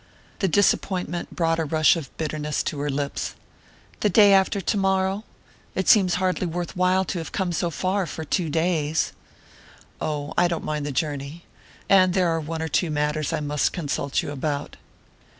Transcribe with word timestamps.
The 0.39 0.47
disappointment 0.47 1.35
brought 1.35 1.59
a 1.59 1.63
rush 1.63 1.95
of 1.95 2.09
bitterness 2.17 2.63
to 2.63 2.79
her 2.79 2.89
lips. 2.89 3.35
"The 3.99 4.09
day 4.09 4.33
after 4.33 4.59
tomorrow? 4.59 5.25
It 5.75 5.87
seems 5.87 6.15
hardly 6.15 6.47
worth 6.47 6.75
while 6.75 7.05
to 7.05 7.19
have 7.19 7.31
come 7.31 7.51
so 7.51 7.69
far 7.69 8.07
for 8.07 8.25
two 8.25 8.49
days!" 8.49 9.13
"Oh, 10.01 10.33
I 10.39 10.47
don't 10.47 10.63
mind 10.65 10.87
the 10.87 10.91
journey 10.91 11.45
and 11.87 12.15
there 12.15 12.29
are 12.29 12.39
one 12.39 12.63
or 12.63 12.67
two 12.67 12.89
matters 12.89 13.31
I 13.31 13.41
must 13.41 13.73
consult 13.73 14.23
you 14.23 14.31
about." 14.31 14.75